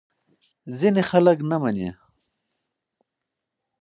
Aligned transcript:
ځینې 0.77 1.01
خلک 1.09 1.37
نه 1.49 1.57
مني. 1.61 1.89